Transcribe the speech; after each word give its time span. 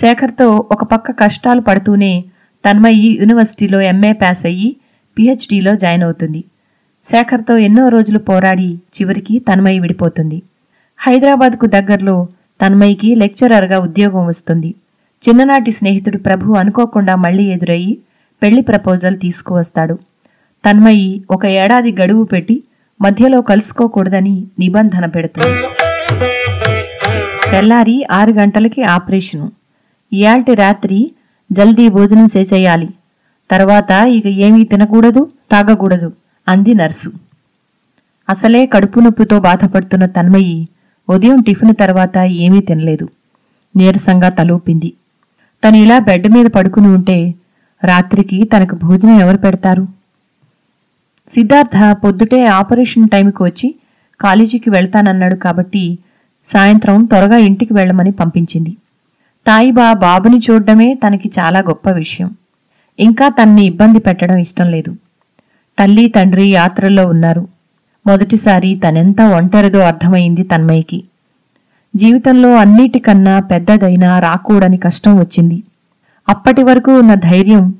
శేఖర్తో 0.00 0.66
ఒక 0.72 0.84
పక్క 0.84 1.10
కష్టాలు 1.10 1.60
పడుతూనే 1.60 2.24
తన్మయి 2.64 3.18
యూనివర్సిటీలో 3.20 3.80
ఎంఏ 3.80 4.12
పాస్ 4.12 4.46
అయ్యి 4.46 4.76
పిహెచ్డిలో 5.18 5.76
జాయిన్ 5.76 6.02
అవుతుంది. 6.02 6.44
శేఖర్తో 7.04 7.56
ఎన్నో 7.56 7.88
రోజులు 7.88 8.18
పోరాడి 8.18 8.78
చివరికి 8.96 9.38
తన్మయి 9.38 9.78
విడిపోతుంది. 9.80 10.42
హైదరాబాద్కు 10.98 11.66
దగ్గరలో 11.66 12.28
తన్మయికి 12.60 13.14
లెక్చరర్గా 13.14 13.78
ఉద్యోగం 13.78 14.26
వస్తుంది. 14.26 14.74
చిన్ననాటి 15.22 15.70
స్నేహితుడు 15.70 16.18
ప్రభు 16.18 16.52
అనుకోకుండా 16.52 17.16
మళ్ళీ 17.16 17.44
ఎదురయ్యి 17.44 17.98
పెళ్ళి 18.42 18.62
ప్రపోజల్ 18.62 19.18
తీసుకువస్తాడు. 19.18 19.98
తన్మయి 20.64 21.24
ఒక 21.30 21.46
ఏడాది 21.46 21.92
గడువు 21.92 22.24
పెట్టి 22.24 22.62
మధ్యలో 23.02 23.40
కలుసుకోకూడదని 23.40 24.46
నిబంధన 24.58 25.06
పెడుతుంది. 25.06 25.54
తెల్లారి 27.50 28.06
ఆరు 28.10 28.32
గంటలకి 28.32 28.82
ఆపరేషను. 28.82 29.52
ఇయాల్టి 30.16 30.54
రాత్రి 30.54 30.98
జల్దీ 31.50 31.86
భోజనం 31.88 32.26
చేసేయాలి. 32.36 32.88
తర్వాత 33.50 33.90
ఇక 34.18 34.26
ఏమీ 34.46 34.62
తినకూడదు 34.64 35.22
తాగకూడదు 35.52 36.08
అంది 36.46 36.72
నర్సు. 36.74 37.10
అసలే 38.28 38.60
కడుపు 38.66 39.00
నొప్పితో 39.00 39.36
బాధపడుతున్న 39.40 40.04
తన్మయి 40.16 40.56
ఉదయం 41.08 41.38
టిఫిన్ 41.42 41.74
తర్వాత 41.80 42.16
ఏమీ 42.44 42.60
తినలేదు. 42.60 43.06
నీరసంగా 43.74 44.28
తలూపింది 44.38 44.90
తను 45.62 45.76
ఇలా 45.76 45.96
బెడ్ 46.08 46.26
మీద 46.34 46.46
పడుకుని 46.56 46.88
ఉంటే 46.88 47.18
రాత్రికి 47.82 48.38
తనకు 48.52 48.74
భోజనం 48.84 49.16
ఎవరు 49.24 49.38
పెడతారు? 49.38 49.84
సిద్ధార్థ 51.30 51.78
పొద్దుటే 52.04 52.40
ఆపరేషన్ 52.58 53.08
టైంకి 53.12 53.40
వచ్చి 53.42 53.68
కాలేజీకి 54.20 54.68
వెళ్తానన్నాడు 54.70 55.36
కాబట్టి 55.36 55.82
సాయంత్రం 56.48 57.04
త్వరగా 57.04 57.38
ఇంటికి 57.48 57.72
వెళ్ళమని 57.74 58.12
పంపించింది. 58.20 58.72
తాయిబా 59.46 59.92
బాబుని 59.92 60.38
చూడడమే 60.38 60.94
తనకి 60.94 61.30
చాలా 61.38 61.58
గొప్ప 61.58 61.90
విషయం. 61.90 62.36
ఇంకా 62.98 63.28
తన్ని 63.28 63.64
ఇబ్బంది 63.64 63.98
పెట్టడం 63.98 64.36
ఇష్టం 64.36 64.70
లేదు. 64.70 64.94
తల్లి 65.78 66.08
తండ్రి 66.08 66.48
యాత్రల్లో 66.48 67.06
ఉన్నారు. 67.06 67.48
మొదటిసారి 68.06 68.80
తనెంత 68.88 69.20
ఒంటరిదో 69.20 69.78
అర్థమైంది 69.78 70.42
తన్మయ్యకి. 70.42 71.04
జీవితంలో 71.96 72.54
అన్నిటికన్నా 72.54 73.40
పెద్దదైనా 73.40 74.20
రాకూడని 74.20 74.76
కష్టం 74.76 75.18
వచ్చింది. 75.18 75.62
అప్పటి 76.28 76.62
వరకు 76.62 76.98
ఉన్న 76.98 77.14
ధైర్యం 77.14 77.74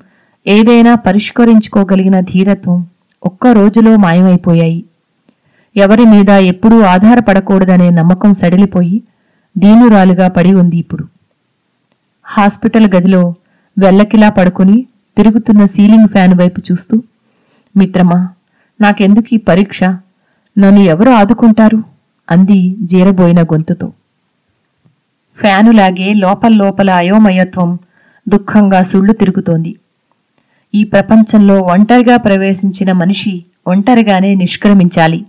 ఏదైనా 0.46 0.94
పరిష్కరించుకోగలిగిన 0.94 2.20
ధీరత్వం 2.20 2.86
ఒక్క 3.24 3.46
రోజులో 3.46 3.96
మాయమైపోయాయి. 3.96 4.84
ఎవరి 5.76 6.04
మీద 6.04 6.30
ఎప్పుడూ 6.30 6.80
ఆధారపడకూడదనే 6.80 7.90
నమ్మకం 7.90 8.34
సడిలిపోయి 8.34 9.02
దీనురాలుగా 9.58 10.28
పడి 10.28 10.54
ఉంది 10.54 10.76
ఇప్పుడు. 10.76 11.15
హాస్పిటల్ 12.28 12.90
గదిలో 12.96 13.34
వెల్లకిలా 13.78 14.30
పడుకుని 14.30 14.86
తిరుగుతున్న 15.16 15.66
సీలింగ్ 15.66 16.08
ఫ్యాన్ 16.08 16.34
వైపు 16.34 16.62
చూస్తూ 16.72 17.02
మిత్రమా 17.76 18.28
నాకెందుకు 18.80 19.34
ఈ 19.34 19.36
పరీక్ష? 19.36 19.82
నన్ను 20.58 20.80
ఎవరు 20.80 21.10
ఆదుకుంటారు? 21.10 21.82
అంది 22.30 22.76
జీరబోయిన 22.82 23.42
గొంతుతో. 23.42 23.92
ఫ్యానులాగే 25.36 26.14
లోపల్లోపల 26.14 26.90
అయోమయత్వం 26.90 27.78
దుఃఖంగా 28.28 28.82
సుళ్ళు 28.82 29.12
తిరుగుతోంది. 29.12 29.76
ఈ 30.74 30.84
ప్రపంచంలో 30.84 31.60
ఒంటరిగా 31.60 32.16
ప్రవేశించిన 32.16 32.92
మనిషి 32.92 33.44
ఒంటరిగానే 33.66 34.34
నిష్క్రమించాలి. 34.34 35.26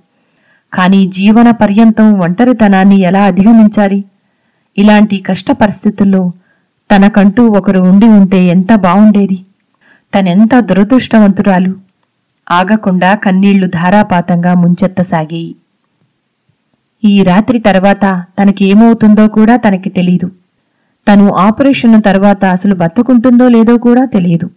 కానీ 0.73 1.09
జీవన 1.09 1.51
పర్యంతం 1.51 2.19
ఒంటరితనాన్ని 2.19 2.99
ఎలా 2.99 3.23
అధిగమించాలి? 3.23 4.03
ఇలాంటి 4.77 5.17
కష్ట 5.17 5.51
పరిస్థితుల్లో 5.51 6.31
తనకంటూ 6.95 7.47
ఒకరు 7.47 7.79
ఉండి 7.79 8.05
ఉంటే 8.05 8.43
ఎంత 8.43 8.75
బావుండేది? 8.75 9.45
తనెంత 10.19 10.59
దురదృష్టవంతురాలు? 10.59 11.75
ఆగకుండా 12.51 13.15
కన్నీళ్ళు 13.15 13.67
ధారాపాతంగా 13.67 14.53
ముంచెత్తసాగాయి. 14.53 15.55
ఈ 17.03 17.23
రాత్రి 17.23 17.59
తర్వాత 17.59 18.25
తనకేమవుతుందో 18.39 19.27
కూడా 19.27 19.55
తనకి 19.55 19.89
తెలీదు. 19.89 20.31
తను 21.07 21.33
ఆపరేషన్ 21.33 22.01
తర్వాత 22.03 22.45
అసలు 22.45 22.75
బతుకుంటుందో 22.75 23.47
లేదో 23.47 23.77
కూడా 23.77 24.05
తెలియదు. 24.05 24.49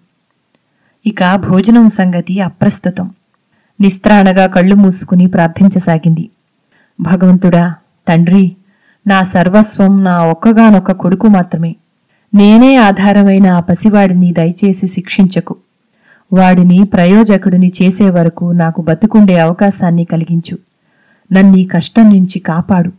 ఇక 1.07 1.35
భోజనం 1.35 1.89
సంగతి 1.89 2.41
అప్రస్తుతం. 2.41 3.11
నిస్త్రాణగా 3.81 4.47
కళ్ళు 4.47 4.75
మూసుకుని 4.75 5.27
ప్రార్థించసాగింది. 5.27 6.31
భగవంతుడా 7.01 7.75
తండ్రి 8.09 8.57
నా 9.07 9.23
సర్వస్వం 9.23 10.05
నా 10.05 10.27
ఒక్కగానొక్క 10.27 10.93
కొడుకు 10.93 11.27
మాత్రమే. 11.27 11.77
నేనే 12.35 12.77
ఆధారమైన 12.77 13.47
ఆ 13.47 13.61
పసివాడిని 13.61 14.33
దయచేసి 14.33 14.87
శిక్షించకు. 14.87 15.57
వాడిని 16.33 16.85
ప్రయోజకుడిని 16.85 17.73
చేసే 17.83 18.11
వరకు 18.11 18.45
నాకు 18.45 18.83
బతుకుండే 18.83 19.39
అవకాశాన్ని 19.39 20.05
కలిగించు. 20.05 20.59
నన్నీ 21.33 21.65
కష్టం 21.65 22.09
నుంచి 22.09 22.39
కాపాడు. 22.39 22.93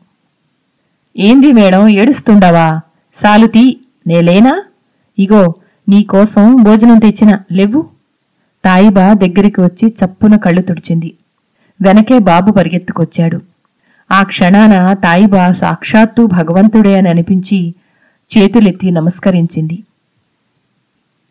ఏంది 1.18 1.52
మేడం 1.52 1.88
ఏడుస్తుండవా? 1.88 2.82
సాలుతీ 3.16 3.80
నేలేనా? 4.08 4.64
ఇగో 5.20 5.54
నీకోసం 5.90 6.64
భోజనం 6.64 7.00
తెచ్చిన 7.00 7.40
లెవ్వు 7.52 7.86
తాయిబా 8.66 9.14
దగ్గరికి 9.14 9.62
వచ్చి 9.62 9.94
చప్పున 10.06 10.36
కళ్ళు 10.36 10.62
తుడిచింది. 10.62 11.14
వెనకే 11.82 12.20
బాబు 12.20 12.52
పరిగెత్తుకొచ్చాడు. 12.52 13.42
ఆ 14.12 14.24
క్షణాన 14.24 14.94
తాయిబా 14.94 15.52
సాక్షాత్తు 15.52 16.26
భగవంతుడే 16.26 16.98
అని 16.98 17.10
అనిపించి 17.10 17.74
చేతులెత్తి 18.38 18.92
నమస్కరించింది. 18.92 19.84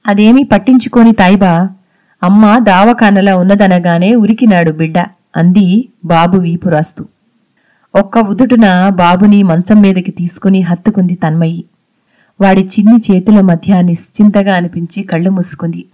అదేమీ 0.07 0.43
పట్టించుకోని 0.43 1.13
తాయిబా 1.13 1.69
అమ్మ 2.23 2.59
దావకానలా 2.59 3.37
ఉన్నదనగానే 3.37 4.15
ఉరికినాడు 4.15 4.71
బిడ్డ 4.71 4.99
అంది 5.37 5.89
బాబు 6.05 6.37
వీపురాస్తూ. 6.37 7.05
ఒక్క 7.95 8.19
ఉదుటున 8.19 8.89
బాబుని 8.89 9.43
మంచం 9.43 9.83
మీదకి 9.83 10.11
తీసుకుని 10.11 10.61
హత్తుకుంది 10.61 11.15
తన్మయి. 11.15 11.65
వాడి 12.41 12.61
చిన్ని 12.61 13.03
చేతుల 13.11 13.41
మధ్య 13.41 13.83
నిశ్చింతగా 13.83 14.57
అనిపించి 14.57 15.03
కళ్ళు 15.03 15.31
మూసుకుంది. 15.31 15.85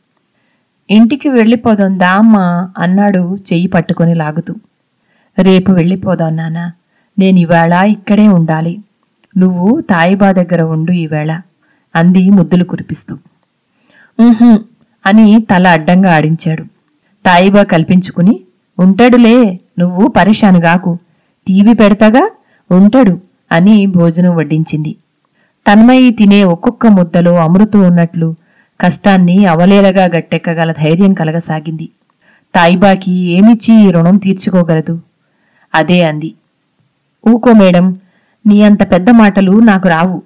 ఇంటికి 0.91 1.29
వెళ్ళిపోదాం 1.29 1.99
దామ్మా 1.99 2.70
అన్నాడు 2.79 3.38
చెయ్యి 3.52 3.67
పట్టుకొని 3.67 4.14
లాగుతూ. 4.14 4.55
రేపు 5.38 5.73
వెళ్ళిపోదాం 5.73 6.37
నానా 6.37 6.73
నేనివాళ 7.19 7.73
ఇక్కడే 7.73 8.29
ఉండాలి. 8.29 8.79
నువ్వు 9.38 9.81
తాయిబా 9.81 10.33
దగ్గర 10.33 10.62
ఉండు 10.62 10.93
ఈవేళ 10.93 11.41
అంది 11.97 12.31
ముద్దులు 12.31 12.65
కురిపిస్తూ. 12.65 13.19
"ఉహుం" 14.21 14.65
అని 15.06 15.47
తల 15.50 15.69
అడ్డంగా 15.69 16.17
ఆడించాడు. 16.17 16.62
తాయిబా 17.27 17.62
కల్పించుకుని 17.62 18.41
ఉంటాడులే 18.79 19.61
నువ్వు 19.79 20.09
పరిశానుగాకు 20.09 20.99
టీవీ 21.49 21.73
పెడతాగా? 21.75 22.31
ఉంటాడు 22.71 23.21
అని 23.53 23.87
భోజనం 23.87 24.37
వడ్డించింది. 24.37 24.97
తన్మయి 25.73 26.11
తినే 26.11 26.44
ఒక్కొక్క 26.44 26.87
ముద్దలో 26.87 27.35
అమృతం 27.37 27.81
ఉన్నట్లు 27.81 28.35
కష్టాన్ని 28.81 29.47
అవలేలగా 29.47 30.05
గట్టెక్కగల 30.05 30.73
ధైర్యం 30.73 31.15
కలగసాగింది. 31.15 31.88
తాయిబాకి 32.55 33.12
ఏమిచ్చి 33.12 33.91
రుణం 33.91 34.17
తీర్చుకోగలదు? 34.17 35.00
అదే 35.75 36.03
అంది. 36.03 36.35
ఊకో 37.29 37.53
మేడం 37.53 37.97
నీ 38.47 38.63
అంత 38.63 38.93
పెద్ద 38.93 39.11
మాటలు 39.11 39.61
నాకు 39.61 39.89
రావు. 39.89 40.23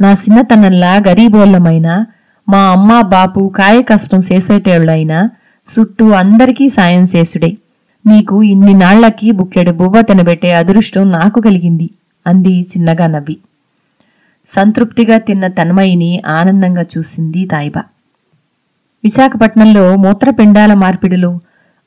నా 0.00 0.12
చిన్నతనంలా 0.12 0.96
గరీబోళ్ళమైన 1.08 2.06
మా 2.48 2.70
అమ్మ 2.70 3.00
బాపు 3.00 3.52
కాయ 3.56 3.82
కష్టం 3.82 4.20
చేసేటోళ్ళైనా 4.32 5.30
చుట్టూ 5.66 6.10
అందరికీ 6.10 6.68
సాయం 6.68 7.04
చేసుడే. 7.16 7.56
నీకు 8.06 8.42
ఇన్ని 8.42 8.74
నాళ్ళకి 8.74 9.30
బుక్కెడు 9.30 9.70
బువ్వ 9.70 10.02
తినబెట్టే 10.02 10.52
అదృష్టం 10.52 11.10
నాకు 11.10 11.40
కలిగింది 11.40 11.90
అంది 12.26 12.62
చిన్నగా 12.62 13.06
నవ్వి. 13.06 13.36
సంతృప్తిగా 14.48 15.18
తిన్న 15.18 15.46
తన్మయిని 15.46 16.22
ఆనందంగా 16.26 16.82
చూసింది 16.82 17.46
తాయిబా 17.46 17.82
విశాఖపట్నంలో 19.04 19.96
మూత్రపిండాల 19.96 20.74
మార్పిడిలో 20.74 21.40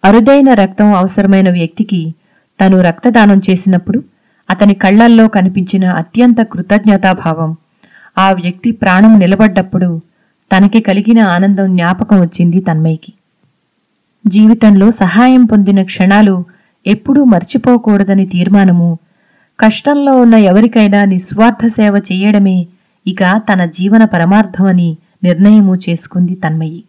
అరుదైన 0.04 0.54
రక్తం 0.54 0.94
అవసరమైన 0.94 1.50
వ్యక్తికి 1.50 2.14
తను 2.60 2.82
రక్తదానం 2.82 3.42
చేసినప్పుడు 3.50 4.04
అతని 4.50 4.74
కళ్ళల్లో 4.74 5.28
కనిపించిన 5.28 5.86
అత్యంత 5.86 6.42
కృతజ్ఞతాభావం. 6.42 7.56
ఆ 8.18 8.32
వ్యక్తి 8.32 8.72
ప్రాణం 8.72 9.20
నిలబడ్డప్పుడు 9.20 10.02
తనకి 10.52 10.80
కలిగిన 10.80 11.20
ఆనందం 11.20 11.76
జ్ఞాపకం 11.76 12.22
వచ్చింది 12.22 12.62
తన్మయ్యకి. 12.62 13.14
జీవితంలో 14.28 14.92
సహాయం 14.92 15.46
పొందిన 15.46 15.84
క్షణాలు 15.84 16.46
ఎప్పుడూ 16.88 17.24
మర్చిపోకూడదని 17.24 18.26
తీర్మానము 18.26 19.00
కష్టంలో 19.60 20.18
ఉన్న 20.18 20.34
ఎవరికైనా 20.34 21.06
నిస్వార్థ 21.06 21.68
సేవ 21.68 21.98
చేయడమే 22.12 22.68
ఇక 23.08 23.42
తన 23.54 23.66
జీవన 23.66 24.06
పరమార్థమని 24.06 24.98
నిర్ణయము 25.24 25.76
చేసుకుంది 25.76 26.36
తన్మయి 26.36 26.84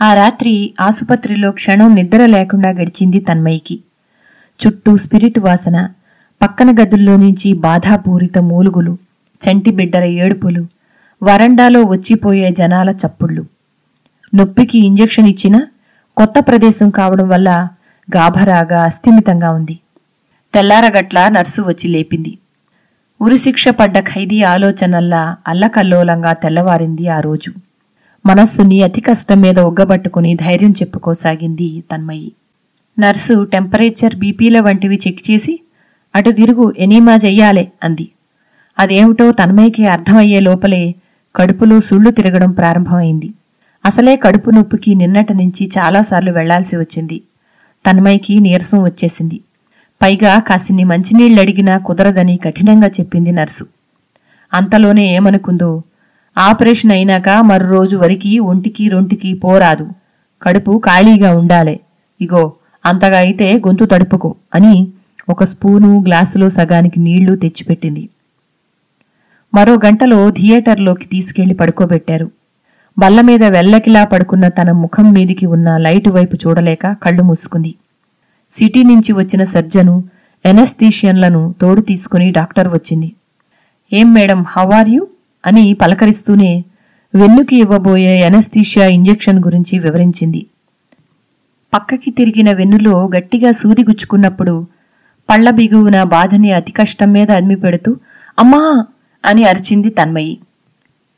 ఆ 0.00 0.14
రాత్రి 0.14 0.74
ఆసుపత్రిలో 0.80 1.50
క్షణం 1.50 1.94
నిద్ర 1.94 2.26
లేకుండా 2.26 2.70
గడిచింది 2.70 3.20
తన్మయికి 3.20 3.80
చుట్టూ 4.66 4.96
స్పిరిట్ 4.96 5.38
వాసన 5.38 5.88
పక్కన 6.42 6.74
గదుల్లో 6.82 7.16
నుంచి 7.16 7.52
బాధాపూరిత 7.52 8.38
మూలుగులు 8.38 8.98
చంటి 9.44 9.70
బిడ్డల 9.70 10.02
ఏడుపులు 10.02 10.66
వరండాలో 11.22 11.82
వచ్చిపోయే 11.82 12.50
జనాల 12.50 12.90
చప్పుళ్ళు. 12.90 13.46
నొప్పికి 14.34 14.78
ఇంజెక్షన్ 14.78 15.28
ఇచ్చినా 15.28 15.66
కొత్త 16.16 16.34
ప్రదేశం 16.38 16.90
కావడం 16.90 17.28
వల్ల 17.28 17.68
గాభరాగా 18.16 18.84
అస్థిమితంగా 18.84 19.50
ఉంది. 19.50 19.78
తెల్లారగట్ల 20.54 21.28
నర్సు 21.28 21.62
వచ్చి 21.62 21.88
లేపింది. 21.88 22.38
ఉరిశిక్ష 23.20 23.68
పడ్డ 23.68 23.98
ఖైదీ 23.98 24.42
ఆలోచనల్లా 24.42 25.36
అల్లకల్లోలంగా 25.48 26.32
తెల్లవారింది 26.32 27.08
ఆ 27.08 27.20
రోజు. 27.20 27.52
మనస్సుని 28.26 28.82
అతి 28.82 29.00
కష్టం 29.00 29.40
మీద 29.40 29.58
ఒగ్గబట్టుకుని 29.58 30.34
ధైర్యం 30.34 30.70
చెప్పుకోసాగింది 30.70 31.84
తన్మయి. 31.92 32.32
నర్సు 32.98 33.44
టెంపరేచర్ 33.44 34.16
బీపీల 34.16 34.60
వంటివి 34.60 35.00
చెక్ 35.08 35.30
చేసి 35.30 35.60
అటు 36.14 36.30
తిరుగు 36.30 36.74
ఎనీమా 36.78 37.14
చెయ్యాలే 37.14 37.72
అంది. 37.84 38.08
అదేమిటో 38.78 39.32
తన్మయ్యకి 39.32 39.86
అర్థమయ్యే 39.86 40.40
లోపలే 40.40 40.94
కడుపులో 41.36 41.80
సుళ్ళు 41.80 42.10
తిరగడం 42.10 42.50
ప్రారంభమైంది. 42.50 43.30
అసలే 43.84 44.16
కడుపు 44.16 44.50
నొప్పికి 44.50 44.94
నిన్నటి 44.94 45.34
నుంచి 45.34 45.70
చాలాసార్లు 45.78 46.32
వెళ్ళాల్సి 46.32 46.76
వచ్చింది. 46.76 47.22
తన్మయ్యకి 47.86 48.40
నీరసం 48.40 48.82
వచ్చేసింది. 48.84 49.40
పైగా 50.02 50.38
కాసిన్ని 50.38 50.84
మంచినీళ్ళడిగినా 50.84 51.78
కుదరదని 51.78 52.36
కఠినంగా 52.36 52.88
చెప్పింది 52.88 53.32
నర్సు. 53.32 53.66
అంతలోనే 54.54 55.14
ఏమనుకుందో 55.14 55.82
ఆపరేషన్ 56.38 56.92
అయినాక 56.92 57.28
మరో 57.28 57.68
రోజు 57.68 57.96
వరికి 57.96 58.38
ఒంటికి 58.38 58.88
రొంటికి 58.88 59.34
పోరాదు. 59.34 59.88
కడుపు 60.42 60.82
ఖాళీగా 60.86 61.36
ఉండాలే. 61.36 61.80
ఇగో 62.20 62.52
అంతగా 62.84 63.18
అయితే 63.18 63.54
గొంతు 63.54 63.84
తడుపుకో 63.84 64.34
అని 64.54 64.88
ఒక 65.28 65.44
స్పూను 65.44 66.00
గ్లాసులో 66.00 66.50
సగానికి 66.50 67.00
నీళ్ళు 67.00 67.36
తెచ్చిపెట్టింది. 67.36 68.08
మరో 69.54 69.74
గంటలో 69.74 70.30
థియేటర్లోకి 70.30 71.06
తీసుకెళ్ళి 71.06 71.54
పడుకోబెట్టారు. 71.54 72.30
బల్ల 72.98 73.20
మీద 73.20 73.44
వెల్లకిలా 73.44 74.04
పడుకున్న 74.04 74.48
తన 74.48 74.70
ముఖం 74.72 75.12
మీదికి 75.12 75.46
ఉన్న 75.46 75.76
లైటు 75.76 76.10
వైపు 76.10 76.36
చూడలేక 76.36 76.92
కళ్ళు 76.92 77.22
మూసుకుంది. 77.22 77.74
సిటీ 78.52 78.82
నుంచి 78.82 79.12
వచ్చిన 79.12 79.44
సర్జను 79.44 80.04
ఎనస్థీషియన్లను 80.44 81.54
తోడు 81.60 81.80
తీసుకుని 81.80 82.30
డాక్టర్ 82.30 82.68
వచ్చింది. 82.68 83.12
ఏం 83.92 84.14
మేడం 84.14 84.44
హౌ 84.48 84.70
ఆర్ 84.70 84.88
యూ? 84.88 85.06
అని 85.46 85.74
పలకరిస్తూనే 85.74 86.64
వెన్నుకి 87.14 87.56
ఇవ్వబోయే 87.56 88.20
ఎనస్థీషియా 88.20 88.86
ఇంజెక్షన్ 88.86 89.44
గురించి 89.44 89.78
వివరించింది. 89.78 90.46
పక్కకి 91.72 92.10
తిరిగిన 92.10 92.52
వెన్నులో 92.52 93.08
గట్టిగా 93.08 93.52
సూది 93.52 93.82
గుచ్చుకున్నప్పుడు 93.82 94.54
పళ్ళ 95.28 95.50
బిగువున 95.50 96.02
బాధని 96.04 96.52
అతి 96.52 96.72
కష్టం 96.72 97.12
మీద 97.12 97.30
అదిమి 97.30 97.56
పెడుతూ 97.56 97.90
అమ్మా! 98.38 98.62
అని 99.24 99.44
అరిచింది 99.44 99.90
తన్మయి. 99.90 100.34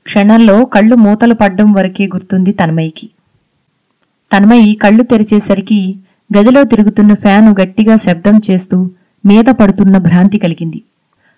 క్షణంలో 0.07 0.65
కళ్ళు 0.65 0.95
మూతలు 0.97 1.35
పడ్డం 1.35 1.73
వరకే 1.73 2.07
గుర్తుంది 2.07 2.53
తన్మయికి. 2.53 3.07
తన్మయి 4.31 4.75
కళ్ళు 4.75 5.03
తెరిచేసరికి 5.03 5.79
గదిలో 6.31 6.65
తిరుగుతున్న 6.65 7.15
ఫ్యాను 7.15 7.55
గట్టిగా 7.61 7.97
శబ్దం 7.97 8.41
చేస్తూ 8.51 8.79
మీద 9.25 9.49
పడుతున్న 9.51 9.99
భ్రాంతి 9.99 10.39
కలిగింది. 10.39 10.81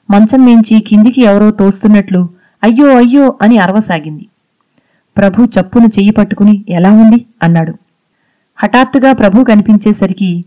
మంచం 0.09 0.45
మించి 0.45 0.81
కిందికి 0.81 1.21
ఎవరో 1.23 1.51
తోస్తున్నట్లు 1.51 2.23
అయ్యో 2.63 2.97
అయ్యో! 2.97 3.37
అని 3.43 3.59
అరవసాగింది. 3.59 4.25
ప్రభు 5.17 5.45
చప్పును 5.55 5.89
చెయ్యి 5.89 6.11
పట్టుకుని 6.11 6.65
ఎలా 6.69 6.91
ఉంది? 6.93 7.27
అన్నాడు. 7.43 7.75
హఠాత్తుగా 8.57 9.13
ప్రభు 9.13 9.45
కనిపించేసరికి 9.45 10.45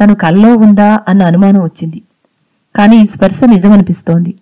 తను 0.00 0.14
కల్లో 0.14 0.56
ఉందా 0.56 1.00
అన్న 1.08 1.22
అనుమానం 1.22 1.62
వచ్చింది. 1.62 2.02
కానీ 2.76 3.04
స్పర్శ 3.04 3.40
నిజమనిపిస్తోంది. 3.44 4.34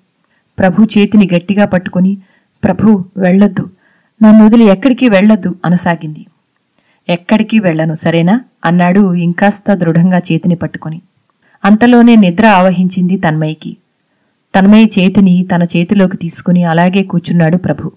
ప్రభు 0.59 0.85
చేతిని 0.85 1.29
గట్టిగా 1.35 1.67
పట్టుకుని 1.67 2.17
ప్రభు 2.65 3.05
వెళ్ళొద్దు. 3.17 3.71
నన్ను 4.23 4.47
వదిలి 4.47 4.65
ఎక్కడికి 4.65 5.09
వెళ్ళొద్దు 5.09 5.55
అనసాగింది. 5.65 6.27
ఎక్కడికి 7.09 7.59
వెళ్ళను 7.59 7.95
సరేనా? 7.95 8.41
అన్నాడు 8.65 9.15
ఇంకాస్త 9.15 9.75
దృఢంగా 9.75 10.19
చేతిని 10.19 10.55
పట్టుకుని. 10.55 11.03
అంతలోనే 11.65 12.17
నిద్ర 12.17 12.47
ఆవహించింది 12.47 13.19
తన్మయ్యకి. 13.19 13.77
తన్మయ్య 14.59 14.85
చేతిని 14.85 15.47
తన 15.55 15.63
చేతిలోకి 15.63 16.17
తీసుకుని 16.17 16.65
అలాగే 16.65 17.03
కూర్చున్నాడు 17.03 17.57
ప్రభు. 17.57 17.93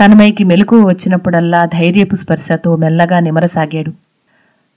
తన్మయ్యకి 0.00 0.44
మెలకు 0.44 0.88
వచ్చినప్పుడల్లా 0.88 1.64
ధైర్యపు 1.64 2.14
స్పర్శతో 2.14 2.76
మెల్లగా 2.76 3.20
నిమరసాగాడు. 3.20 4.03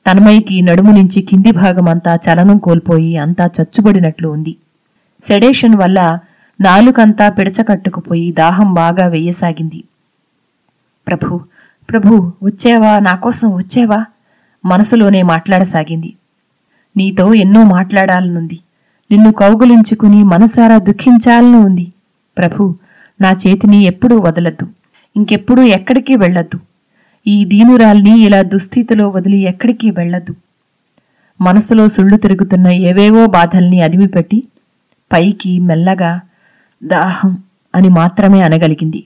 తనమైకి 0.07 0.61
నడుము 0.61 0.91
నుంచి 0.91 1.21
కింది 1.21 1.51
భాగమంతా 1.51 2.15
చలనం 2.15 2.57
కోల్పోయి 2.57 3.17
అంతా 3.17 3.45
చచ్చుబడినట్లు 3.45 4.27
ఉంది. 4.27 4.55
సెడేషన్ 5.23 5.75
వల్ల 5.75 6.19
నాలుకంతా 6.61 7.29
పిడచకట్టుకుపోయి 7.29 8.31
దాహం 8.31 8.73
బాగా 8.73 9.07
వెయ్యసాగింది. 9.07 9.83
ప్రభు 11.07 11.41
ప్రభు 11.89 12.33
వచ్చేవా? 12.43 12.99
నాకోసం 12.99 13.55
వచ్చేవా? 13.55 14.05
మనసులోనే 14.65 15.21
మాట్లాడసాగింది. 15.21 16.13
నీతో 16.97 17.33
ఎన్నో 17.33 17.63
మాట్లాడాలనుంది. 17.63 18.59
నిన్ను 19.11 19.31
కౌగులించుకుని 19.31 20.23
మనసారా 20.23 20.77
దుఃఖించాలని 20.77 21.55
ఉంది 21.55 21.93
ప్రభు 22.37 22.75
నా 23.21 23.31
చేతిని 23.31 23.83
ఎప్పుడూ 23.83 24.19
వదలద్దు. 24.19 24.67
ఇంకెప్పుడూ 25.15 25.63
ఎక్కడికి 25.63 26.15
వెళ్ళద్దు. 26.15 26.59
ఈ 27.27 27.45
దీనురాల్ని 27.45 28.19
ఇలా 28.19 28.41
దుస్థితిలో 28.41 29.09
వదిలి 29.09 29.37
ఎక్కడికి 29.37 29.91
వెళ్ళదు. 29.91 30.35
మనసులో 31.41 31.87
సుళ్ళు 31.87 32.17
తిరుగుతున్న 32.17 32.67
ఏవేవో 32.67 33.25
బాధల్ని 33.25 33.81
అదిమిపెట్టి 33.81 34.43
పైకి 35.11 35.59
మెల్లగా 35.59 36.21
దాహం 36.83 37.43
అని 37.75 37.89
మాత్రమే 37.89 38.41
అనగలిగింది. 38.41 39.03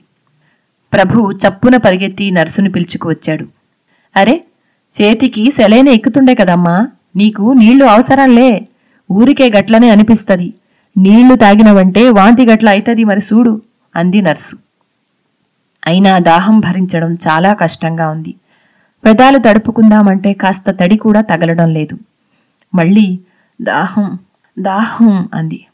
ప్రభు 0.92 1.32
చప్పున 1.32 1.76
పరిగెత్తి 1.76 2.30
నర్సును 2.30 2.70
పిలుచుకు 2.70 3.08
వచ్చాడు. 3.08 3.46
అరే 4.16 4.44
చేతికి 5.00 5.50
సెలైన 5.50 5.88
ఎక్కుతుండే 5.88 6.34
కదమ్మా. 6.34 6.88
నీకు 7.16 7.52
నీళ్ళు 7.52 7.84
అవసరంలే. 7.84 8.66
ఊరికే 9.10 9.50
గట్లనే 9.50 9.90
అనిపిస్తది. 9.90 10.54
నీళ్ళు 10.98 11.34
తాగినవంటే 11.34 12.10
వాంతి 12.10 12.46
గట్ల 12.46 12.68
అవుతుంది 12.68 13.04
మరి 13.04 13.20
చూడు 13.20 13.62
అంది 13.96 14.22
నర్సు. 14.22 14.61
అయినా 15.86 16.18
దాహం 16.18 16.60
భరించడం 16.60 17.14
చాలా 17.14 17.52
కష్టంగా 17.52 18.08
ఉంది. 18.08 18.34
పెదాలు 19.04 19.38
తడుపుకుందామంటే 19.38 20.32
కాస్త 20.32 20.70
తడి 20.70 20.96
కూడా 20.96 21.20
తగలడం 21.20 21.72
లేదు. 21.72 21.98
మళ్ళీ 22.74 23.18
దాహం 23.62 24.18
దాహం 24.58 25.28
అంది. 25.34 25.66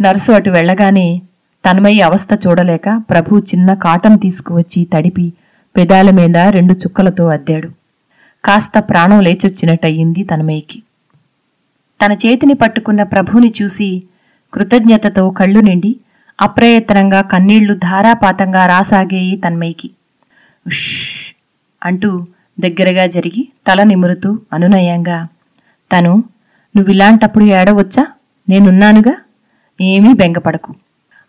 నర్సు 0.00 0.32
అటు 0.32 0.50
వెళ్ళగానే 0.50 1.22
తన్మయ్య 1.70 2.02
అవస్థ 2.02 2.28
చూడలేక 2.46 3.02
ప్రభు 3.10 3.38
చిన్న 3.38 3.74
కాటం 3.74 4.16
తీసుకువచ్చి 4.16 4.84
తడిపి 4.84 5.32
పెదాల 5.76 6.10
మీద 6.10 6.36
రెండు 6.36 6.72
చుక్కలతో 6.72 7.26
అద్దాడు. 7.26 7.68
కాస్త 8.44 8.78
ప్రాణం 8.78 9.20
లేచొచ్చినట్టయింది 9.20 10.24
తన్మయ్యకి. 10.24 10.82
తన 12.04 12.12
చేతిని 12.12 12.54
పట్టుకున్న 12.54 13.02
ప్రభుని 13.02 13.52
చూసి 13.62 14.02
కృతజ్ఞతతో 14.54 15.30
కళ్ళు 15.30 15.60
నిండి 15.60 15.96
అప్రయత్నంగా 16.42 17.22
కన్నీళ్ళు 17.22 17.74
ధారాపాతంగా 17.74 18.66
రాసాగేయి 18.66 19.36
తన్మయ్యకి. 19.36 19.88
ఉష్! 20.66 20.84
అంటూ 21.82 22.10
దగ్గరగా 22.58 23.06
జరిగి 23.06 23.48
తల 23.66 23.82
నిమురుతూ 23.82 24.38
అనునయంగా 24.52 25.18
తను 25.90 26.12
నువ్విలాంటప్పుడు 26.74 27.44
ఏడవచ్చా? 27.44 28.04
నేనున్నానుగా? 28.48 29.14
ఏమీ 29.80 30.12
బెంగపడకు. 30.12 30.72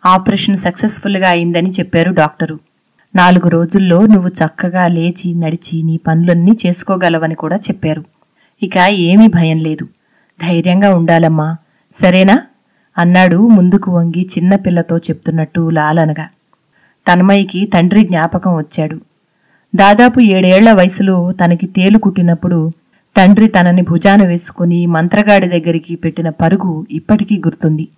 ఆపరేషన్ 0.04 0.56
సక్సెస్ఫుల్గా 0.56 1.28
అయిందని 1.28 1.70
చెప్పారు 1.70 2.10
డాక్టరు. 2.10 2.56
నాలుగు 3.14 3.48
రోజుల్లో 3.48 4.06
నువ్వు 4.06 4.28
చక్కగా 4.30 4.88
లేచి 4.88 5.34
నడిచి 5.34 5.82
నీ 5.82 5.96
పనులన్నీ 5.96 6.52
చేసుకోగలవని 6.66 7.34
కూడా 7.34 7.56
చెప్పారు. 7.56 8.02
ఇక 8.62 8.76
ఏమీ 9.08 9.26
భయం 9.28 9.58
లేదు. 9.58 9.84
ధైర్యంగా 10.40 10.94
ఉండాలమ్మా. 10.94 11.48
సరేనా? 11.94 12.36
అన్నాడు 12.98 13.38
ముందుకు 13.48 13.90
వంగి 13.90 14.22
చిన్నపిల్లతో 14.38 14.96
చెప్తున్నట్టు 14.98 15.70
లాలనగా 15.70 16.26
తన్మయికి 17.06 17.66
తండ్రి 17.66 18.02
జ్ఞాపకం 18.04 18.56
వచ్చాడు. 18.56 18.96
దాదాపు 19.74 20.20
ఏడేళ్ళ 20.20 20.72
వయసులో 20.72 21.32
తనకి 21.32 21.66
తేలు 21.66 21.98
కుట్టినప్పుడు 21.98 22.72
తండ్రి 23.16 23.48
తనని 23.48 23.82
భుజాన 23.82 24.22
వేసుకుని 24.26 24.86
మంత్రగాడి 24.86 25.46
దగ్గరికి 25.46 25.96
పెట్టిన 25.96 26.28
పరుగు 26.28 26.86
ఇప్పటికీ 26.90 27.36
గుర్తుంది. 27.38 27.88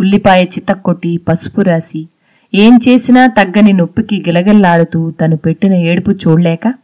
ఉల్లిపాయ 0.00 0.42
చితక్కొట్టి 0.44 1.16
పసుపు 1.16 1.60
రాసి 1.60 2.08
ఏం 2.54 2.80
చేసినా 2.88 3.26
తగ్గని 3.26 3.72
నొప్పికి 3.72 4.24
గిలగిల్లాడుతూ 4.28 5.10
తను 5.10 5.36
పెట్టిన 5.36 5.72
ఏడుపు 5.72 6.10
చూడలేక? 6.10 6.74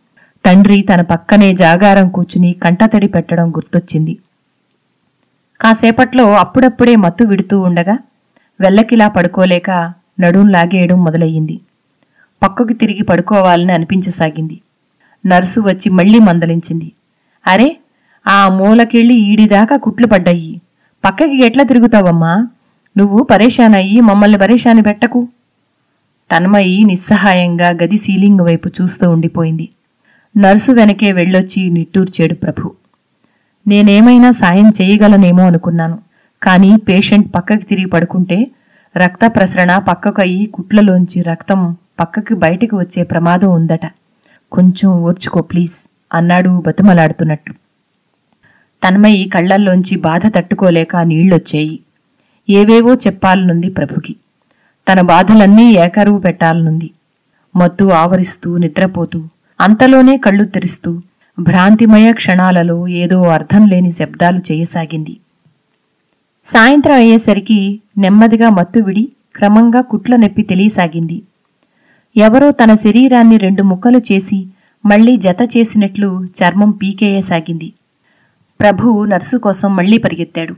తండ్రి 0.44 0.82
తన 0.82 1.00
పక్కనే 1.00 1.52
జాగారం 1.54 2.08
కూర్చుని 2.08 2.52
కంటతడి 2.52 3.08
పెట్టడం 3.08 3.50
గుర్తొచ్చింది. 3.50 4.18
కాసేపట్లో 5.60 6.32
అప్పుడప్పుడే 6.32 6.96
మత్తు 6.96 7.24
విడుతూ 7.24 7.60
ఉండగా 7.60 7.98
వెల్లకిలా 8.60 9.08
పడుకోలేక 9.08 9.92
నడుం 10.20 10.48
లాగేయడం 10.48 11.04
మొదలయ్యింది. 11.04 11.60
పక్కకు 12.42 12.72
తిరిగి 12.72 13.02
పడుకోవాలని 13.02 13.72
అనిపించసాగింది. 13.72 14.60
నర్సు 15.26 15.60
వచ్చి 15.60 15.90
మళ్ళీ 15.90 16.18
మందలించింది. 16.18 16.92
అరే 17.46 17.76
ఆ 18.26 18.48
మూలకెళ్ళి 18.48 19.14
ఈడిదాకా 19.14 19.76
కుట్లు 19.76 20.06
పడ్డాయి. 20.06 20.60
పక్కకి 21.04 21.44
ఎట్లా 21.44 21.64
తిరుగుతావమ్మా? 21.64 22.48
నువ్వు 22.98 23.22
పరేషానయ్యి 23.22 24.00
మమ్మల్ని 24.00 24.38
పరేషాని 24.38 24.82
పెట్టకు. 24.82 25.28
తన్మయి 26.36 26.84
నిస్సహాయంగా 26.84 27.68
గది 27.68 27.96
సీలింగ్ 27.96 28.40
వైపు 28.40 28.68
చూస్తూ 28.68 29.10
ఉండిపోయింది. 29.10 29.68
నర్సు 30.36 30.72
వెనకే 30.72 31.12
వెళ్ళొచ్చి 31.12 31.70
నిట్టూర్చాడు 31.70 32.34
ప్రభు. 32.34 32.72
నేనేమైనా 33.66 34.30
సాయం 34.30 34.68
చేయగలనేమో 34.68 35.46
అనుకున్నాను. 35.46 35.98
కానీ 36.42 36.76
పేషెంట్ 36.76 37.34
పక్కకి 37.34 37.64
తిరిగి 37.64 37.86
పడుకుంటే 37.86 38.46
రక్త 38.96 39.20
ప్రసరణ 39.26 39.78
పక్కకు 39.78 40.20
అయ్యి 40.20 40.46
కుట్లలోంచి 40.46 41.22
రక్తం 41.22 41.76
పక్కకి 42.00 42.34
బయటకు 42.34 42.76
వచ్చే 42.76 43.02
ప్రమాదం 43.02 43.50
ఉందట. 43.50 43.86
కొంచెం 44.52 44.90
ఓర్చుకో 44.90 45.42
ప్లీజ్ 45.42 45.90
అన్నాడు 46.14 46.62
బతుమలాడుతున్నట్టు. 46.66 47.52
తన్మయి 48.84 49.28
కళ్ళల్లోంచి 49.28 49.96
బాధ 49.96 50.26
తట్టుకోలేక 50.26 50.96
నీళ్ళొచ్చాయి 50.96 51.80
ఏవేవో 52.50 52.94
చెప్పాలనుంది 52.94 53.70
ప్రభుకి. 53.70 54.16
తన 54.92 55.00
బాధలన్నీ 55.00 55.72
ఏకరువు 55.72 56.18
పెట్టాలనుంది. 56.18 56.90
మత్తు 57.56 57.84
ఆవరిస్తూ 57.84 58.56
నిద్రపోతూ 58.56 59.24
అంతలోనే 59.60 60.16
కళ్ళు 60.16 60.44
తెరుస్తూ 60.44 61.02
భ్రాంతిమయ 61.38 62.12
క్షణాలలో 62.12 62.88
ఏదో 62.88 63.22
అర్థం 63.22 63.66
లేని 63.66 63.90
శబ్దాలు 63.90 64.40
చేయసాగింది. 64.52 65.16
సాయంత్రం 66.44 66.94
అయ్యేసరికి 66.94 67.80
నెమ్మదిగా 67.98 68.50
మత్తు 68.50 68.80
విడి 68.80 69.12
క్రమంగా 69.36 69.80
కుట్ల 69.80 70.16
నొప్పి 70.16 70.42
తెలియసాగింది. 70.42 71.22
ఎవరో 72.16 72.50
తన 72.50 72.74
శరీరాన్ని 72.74 73.36
రెండు 73.36 73.62
ముక్కలు 73.62 73.98
చేసి 73.98 74.46
మళ్ళీ 74.86 75.16
జత 75.16 75.36
చేసినట్లు 75.56 76.24
చర్మం 76.24 76.70
పీకేయసాగింది. 76.70 77.72
ప్రభు 78.60 79.04
నర్సు 79.04 79.36
కోసం 79.36 79.76
మళ్ళీ 79.76 79.98
పరిగెత్తాడు. 79.98 80.54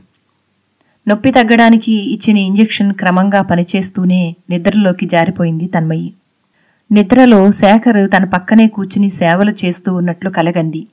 నొప్పి 1.07 1.31
తగ్గడానికి 1.31 1.91
ఇచ్చిన 1.91 2.37
ఇంజెక్షన్ 2.37 2.93
క్రమంగా 2.93 3.41
పనిచేస్తూనే 3.41 4.35
నిద్రలోకి 4.49 5.05
జారిపోయింది 5.05 5.67
తన్మయి. 5.67 6.13
నిద్రలో 6.91 7.51
శేఖర్ 7.51 8.09
తన 8.17 8.25
పక్కనే 8.25 8.67
కూర్చుని 8.67 9.09
సేవలు 9.09 9.51
చేస్తూ 9.65 9.95
ఉన్నట్లు 9.95 10.29
కలగంది. 10.29 10.87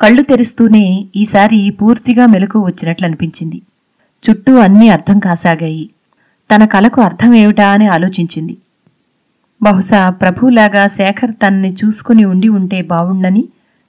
కళ్ళు 0.00 0.22
తెరుస్తూనే 0.22 1.04
ఈసారి 1.16 1.70
పూర్తిగా 1.70 2.26
మెలకు 2.26 2.58
వచ్చినట్లు 2.58 3.06
అనిపించింది. 3.06 3.62
చుట్టూ 4.24 4.56
అన్నీ 4.56 4.88
అర్థం 4.88 5.18
కాసాగాయి. 5.18 5.90
తన 6.54 6.64
కలకు 6.64 7.00
అర్థమేమిటా 7.00 7.68
అని 7.68 7.86
ఆలోచించింది. 7.86 8.56
బహుశా 9.62 10.10
ప్రభులాగా 10.10 10.88
శేఖర్ 10.88 11.32
తనని 11.32 11.72
చూసుకుని 11.72 12.24
ఉండి 12.24 12.48
ఉంటే 12.48 12.82
బావుండని 12.82 13.48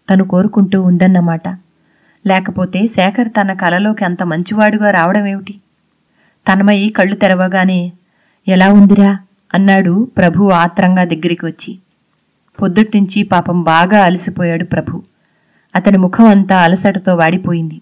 తను 0.10 0.24
కోరుకుంటూ 0.24 0.82
ఉందన్నమాట. 0.82 1.48
లేకపోతే 2.28 2.88
శేఖర్ 2.88 3.30
తన 3.30 3.54
కలలోకి 3.54 4.06
అంత 4.06 4.24
మంచివాడుగా 4.24 4.92
రావడమేమిటి? 4.92 5.56
తనమయి 6.48 6.90
కళ్ళు 6.90 7.16
తెరవగానే 7.16 7.92
ఎలా 8.48 8.72
ఉందిరా? 8.72 9.18
అన్నాడు 9.54 10.12
ప్రభు 10.18 10.50
ఆత్రంగా 10.50 11.04
దగ్గరికి 11.04 11.46
వచ్చి 11.46 11.80
పొద్దుట్నుంచి 12.62 13.24
పాపం 13.24 13.64
బాగా 13.64 14.06
అలసిపోయాడు 14.06 14.66
ప్రభు. 14.66 15.04
అతని 15.76 15.98
ముఖం 15.98 16.26
అంతా 16.26 16.58
అలసటతో 16.58 17.16
వాడిపోయింది. 17.16 17.82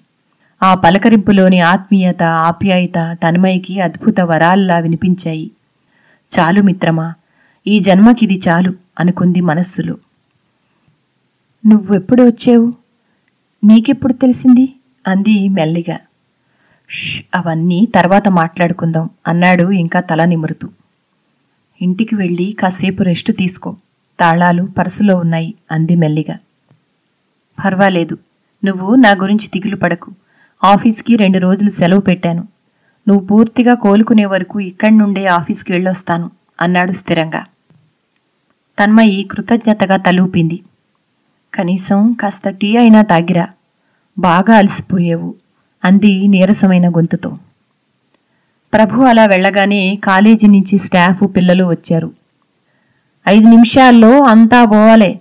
ఆ 0.64 0.76
పలకరింపులోని 0.76 1.62
ఆత్మీయత 1.62 2.24
ఆప్యాయత 2.24 3.18
తన్మయికి 3.24 3.82
అద్భుత 3.82 4.20
వరాల్లా 4.20 4.80
వినిపించాయి. 4.80 5.52
చాలు 6.40 6.62
మిత్రమా 6.62 7.14
ఈ 7.68 7.80
జన్మకిది 7.80 8.42
చాలు 8.48 8.74
అనుకుంది 9.00 9.42
మనస్సులో. 9.42 9.98
నువ్వెప్పుడు 11.68 12.24
వచ్చావు? 12.24 12.74
నీకెప్పుడు 13.64 14.14
తెలిసింది? 14.14 14.76
అంది 15.08 15.50
మెల్లిగా. 15.50 15.98
ష్ 16.90 17.24
అవన్నీ 17.36 17.88
తర్వాత 17.96 18.28
మాట్లాడుకుందాం 18.28 19.10
అన్నాడు 19.28 19.72
ఇంకా 19.72 20.00
తల 20.00 20.26
నిమురుతూ. 20.26 20.70
ఇంటికి 21.82 22.16
వెళ్ళి 22.16 22.58
కాసేపు 22.60 23.04
రెస్ట్ 23.04 23.32
తీసుకో. 23.32 23.76
తాళాలు 24.20 24.64
పర్సులో 24.64 25.18
ఉన్నాయి 25.18 25.56
అంది 25.72 25.96
మెల్లిగా. 25.96 26.38
పర్వాలేదు. 27.66 28.18
నువ్వు 28.66 28.96
నా 28.96 29.12
గురించి 29.12 29.48
దిగులు 29.48 29.76
పడకు. 29.76 30.12
ఆఫీస్కి 30.64 31.16
రెండు 31.16 31.38
రోజులు 31.38 31.70
సెలవు 31.70 32.00
పెట్టాను. 32.00 32.48
నువ్వు 33.08 33.28
పూర్తిగా 33.28 33.74
కోలుకునే 33.74 34.26
వరకు 34.26 34.60
ఇక్కడి 34.60 34.98
నుండే 34.98 35.26
ఆఫీస్కి 35.26 35.72
వెళ్ళొస్తాను 35.72 36.32
అన్నాడు 36.62 36.92
స్థిరంగా. 36.92 37.46
తన్మయి 38.80 39.24
కృతజ్ఞతగా 39.24 39.98
తలూపింది. 39.98 40.60
కనీసం 41.54 42.14
కాస్త 42.14 42.50
టీ 42.50 42.78
అయినా 42.78 43.02
తాగిరా. 43.02 43.48
బాగా 44.20 44.58
అలసిపోయేవు 44.58 45.36
అంది 45.86 46.28
నీరసమైన 46.28 46.90
గొంతుతో. 46.90 47.38
ప్రభు 48.74 49.02
అలా 49.02 49.26
వెళ్ళగానే 49.26 50.00
కాలేజీ 50.04 50.48
నుంచి 50.48 50.78
స్టాఫ్ 50.78 51.24
పిల్లలు 51.36 51.64
వచ్చారు. 51.64 52.12
ఐదు 53.28 53.48
నిమిషాల్లో 53.48 54.24
అంతా 54.24 54.66
పోవాలే. 54.66 55.20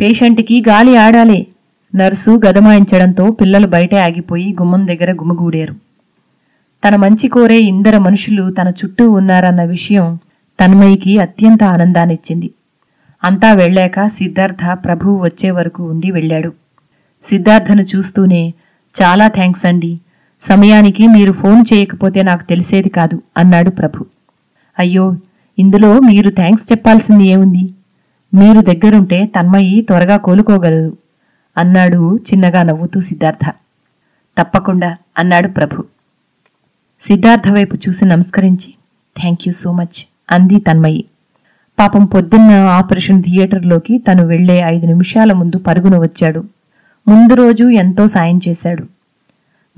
పేషెంట్కి 0.00 0.64
గాలి 0.68 0.96
ఆడాలే. 0.96 1.46
నర్సు 1.94 2.40
గదమాయించడంతో 2.46 3.30
పిల్లలు 3.30 3.66
బయటే 3.66 4.00
ఆగిపోయి 4.00 4.52
గుమ్మం 4.52 4.88
దగ్గర 4.88 5.12
గుమిగూడారు. 5.12 5.74
తన 6.88 6.96
మంచి 6.96 7.28
కోరే 7.28 7.60
ఇందర 7.60 7.98
మనుషులు 7.98 8.50
తన 8.50 8.68
చుట్టూ 8.68 9.10
ఉన్నారన్న 9.10 9.64
విషయం 9.64 10.18
తన్మయికి 10.60 11.18
అత్యంత 11.18 11.64
ఆనందాన్నిచ్చింది. 11.64 12.50
అంతా 13.24 13.52
వెళ్ళాక 13.52 14.06
సిద్ధార్థ 14.06 14.78
ప్రభువు 14.84 15.24
వచ్చే 15.24 15.50
వరకు 15.50 15.82
ఉండి 15.82 16.10
వెళ్ళాడు. 16.10 16.52
సిద్ధార్థను 17.24 17.82
చూస్తూనే 17.82 18.54
చాలా 19.02 19.28
థ్యాంక్స్ 19.28 19.66
అండి. 19.66 20.00
సమయానికి 20.42 21.06
మీరు 21.06 21.32
ఫోన్ 21.32 21.64
చేయకపోతే 21.74 22.22
నాకు 22.22 22.44
తెలిసేది 22.44 22.88
కాదు 22.88 23.22
అన్నాడు 23.36 23.70
ప్రభు. 23.70 24.04
అయ్యో 24.78 25.16
ఇందులో 25.58 26.00
మీరు 26.00 26.30
థ్యాంక్స్ 26.30 26.72
చెప్పాల్సింది 26.72 27.24
ఏముంది? 27.24 27.74
మీరు 28.34 28.60
దగ్గరుంటే 28.60 29.26
తన్మయి 29.26 29.80
త్వరగా 29.80 30.16
కోలుకోగలదు 30.16 30.96
అన్నాడు 31.58 32.16
చిన్నగా 32.16 32.62
నవ్వుతూ 32.62 33.00
సిద్ధార్థ. 33.00 33.54
తప్పకుండా 34.38 34.96
అన్నాడు 35.18 35.48
ప్రభు. 35.48 35.84
సిద్ధార్థ 37.06 37.48
వైపు 37.48 37.76
చూసి 37.76 38.04
నమస్కరించి 38.04 38.74
థ్యాంక్ 39.20 39.40
యూ 39.46 39.52
సో 39.52 39.72
మచ్ 39.72 40.08
అంది 40.30 40.60
తన్మయి. 40.60 41.04
పాపం 41.78 42.04
పొద్దున్న 42.04 42.50
ఆపరేషన్ 42.50 43.22
థియేటర్లోకి 43.22 43.98
తను 43.98 44.26
వెళ్ళే 44.26 44.60
ఐదు 44.60 44.86
నిమిషాల 44.86 45.32
ముందు 45.32 45.58
పరుగున 45.58 45.98
వచ్చాడు. 45.98 46.44
ముందు 47.08 47.34
రోజు 47.34 47.64
ఎంతో 47.64 48.06
సాయం 48.06 48.40
చేశాడు. 48.48 48.97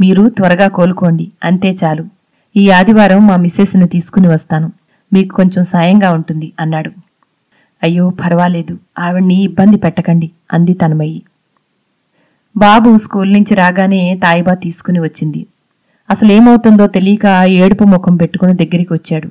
మీరు 0.00 0.28
త్వరగా 0.28 0.68
కోలుకోండి. 0.68 1.32
అంతే 1.44 1.76
చాలు. 1.84 2.04
ఈ 2.56 2.70
ఆదివారం 2.70 3.26
మా 3.26 3.36
మిస్సెస్ను 3.36 3.86
తీసుకుని 3.86 4.28
వస్తాను. 4.28 4.72
మీకు 5.12 5.34
కొంచెం 5.34 5.62
సాయంగా 5.64 6.12
ఉంటుంది 6.12 6.52
అన్నాడు. 6.60 6.90
అయ్యో 7.82 8.10
పర్వాలేదు. 8.10 8.78
ఆవిడ్ని 8.98 9.42
ఇబ్బంది 9.42 9.76
పెట్టకండి 9.76 10.30
అంది 10.52 10.74
తనమయ్యి 10.74 11.22
బాబు 12.56 12.96
స్కూల్ 12.96 13.32
నుంచి 13.32 13.54
రాగానే 13.54 14.20
తాయిబా 14.22 14.54
తీసుకుని 14.54 15.00
వచ్చింది. 15.00 15.46
అసలేమవుతుందో 16.10 16.86
తెలియక 16.86 17.26
ఏడుపు 17.46 17.84
ముఖం 17.84 18.16
పెట్టుకుని 18.16 18.52
దగ్గరికి 18.52 18.92
వచ్చాడు. 18.92 19.28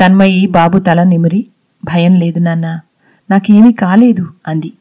తన్మయి 0.00 0.46
బాబు 0.46 0.78
తల 0.78 1.02
నిమిరి 1.02 1.46
భయం 1.84 2.14
లేదు 2.14 2.38
నాన్న. 2.38 2.80
నాకేమీ 3.30 3.72
కాలేదు 3.72 4.28
అంది. 4.48 4.72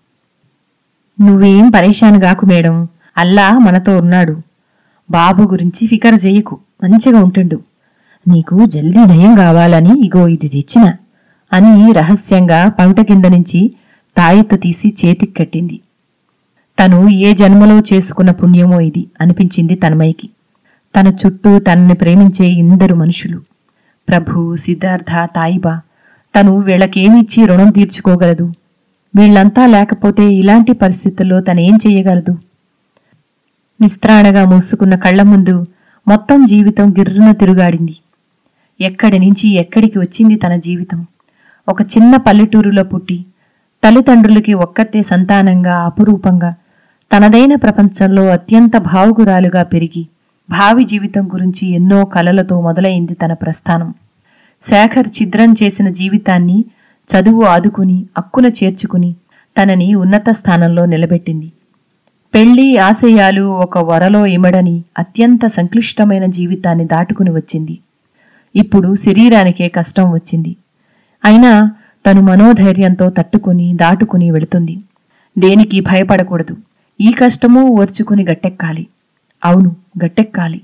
నువ్వేం 1.22 1.70
పరేషాన్ 1.70 2.24
గాకు 2.24 2.46
మేడం. 2.46 2.88
అల్లా 3.18 3.52
మనతో 3.52 3.98
ఉన్నాడు. 3.98 4.42
బాబు 5.12 5.44
గురించి 5.44 5.88
ఫికర్ 5.88 6.26
చెయ్యకు 6.26 6.58
మంచిగా 6.84 7.24
ఉంటుండు. 7.24 7.60
నీకు 8.28 8.66
జల్దీ 8.66 9.04
నయం 9.06 9.36
కావాలని 9.36 10.06
ఇగో 10.06 10.28
ఇది 10.28 10.48
తెచ్చిన 10.48 10.94
అని 11.54 11.92
రహస్యంగా 11.92 12.70
పంట 12.70 13.02
కింద 13.02 13.26
నుంచి 13.26 13.76
తాయెత్తు 14.18 14.56
తీసి 14.56 14.88
చేతికి 14.88 15.34
కట్టింది. 15.34 15.80
తను 16.80 17.10
ఏ 17.10 17.34
జన్మలో 17.34 17.80
చేసుకున్న 17.80 18.32
పుణ్యమో 18.32 18.80
ఇది 18.80 19.08
అనిపించింది 19.22 19.76
తన్మయ్యకి. 19.76 20.30
తన 20.96 21.08
చుట్టూ 21.08 21.60
తనని 21.60 21.94
ప్రేమించే 21.94 22.46
ఇందరు 22.46 22.96
మనుషులు. 22.96 23.42
ప్రభు 24.10 24.56
సిద్ధార్థ 24.56 25.30
తాయిబా 25.36 25.82
తను 26.36 26.58
వీళ్ళకేమిచ్చి 26.58 27.46
రుణం 27.46 27.70
తీర్చుకోగలదు? 27.70 28.54
వీళ్ళంతా 29.16 29.68
లేకపోతే 29.68 30.34
ఇలాంటి 30.34 30.74
పరిస్థితుల్లో 30.74 31.42
తనేం 31.42 31.76
చెయ్యగలదు 31.76 32.38
నిస్త్రాణగా 33.82 34.46
మూసుకున్న 34.46 34.96
కళ్ళ 34.96 35.22
ముందు 35.22 35.66
మొత్తం 36.08 36.46
జీవితం 36.46 36.90
గిర్రున 36.90 37.32
తిరుగాడింది. 37.32 37.98
ఎక్కడి 38.82 39.20
నుంచి 39.20 39.50
ఎక్కడికి 39.50 40.00
వచ్చింది 40.00 40.36
తన 40.36 40.56
జీవితం? 40.56 41.06
ఒక 41.70 41.82
చిన్న 41.82 42.16
పల్లెటూరులో 42.16 42.84
పుట్టి 42.84 43.26
తల్లిదండ్రులకి 43.84 44.54
ఒక్కతే 44.54 45.02
సంతానంగా 45.02 45.76
అపురూపంగా 45.80 46.54
తనదైన 47.12 47.56
ప్రపంచంలో 47.56 48.28
అత్యంత 48.28 48.78
భావుకురాలుగా 48.78 49.64
పెరిగి 49.64 50.08
భావి 50.50 50.84
జీవితం 50.84 51.28
గురించి 51.28 51.72
ఎన్నో 51.72 52.06
కలలతో 52.06 52.62
మొదలైంది 52.62 53.14
తన 53.14 53.34
ప్రస్థానం. 53.34 53.94
శేఖర్ 54.62 55.08
ఛిద్రం 55.08 55.54
చేసిన 55.64 55.90
జీవితాన్ని 55.90 56.66
చదువు 57.08 57.44
ఆదుకుని 57.44 58.06
అక్కున 58.18 58.46
చేర్చుకుని 58.46 59.16
తనని 59.62 59.96
ఉన్నత 59.96 60.30
స్థానంలో 60.30 60.86
నిలబెట్టింది. 60.86 61.52
పెళ్ళి 62.34 62.78
ఆశయాలు 62.78 63.42
ఒక 63.42 63.78
వరలో 63.78 64.26
ఇమడని 64.26 64.84
అత్యంత 64.98 65.46
సంక్లిష్టమైన 65.46 66.26
జీవితాన్ని 66.26 66.86
దాటుకుని 66.86 67.32
వచ్చింది. 67.32 67.80
ఇప్పుడు 68.56 68.96
శరీరానికే 68.96 69.70
కష్టం 69.70 70.12
వచ్చింది. 70.12 70.56
అయినా 71.26 71.72
తను 72.06 72.22
మనోధైర్యంతో 72.22 73.10
తట్టుకుని 73.10 73.74
దాటుకుని 73.74 74.32
వెళుతుంది. 74.32 74.78
దేనికి 75.38 75.80
భయపడకూడదు. 75.80 76.58
ఈ 77.02 77.12
కష్టమూ 77.12 77.62
ఓర్చుకుని 77.62 78.26
గట్టెక్కాలి. 78.26 78.88
అవును 79.46 79.76
గట్టెక్కాలి. 80.06 80.62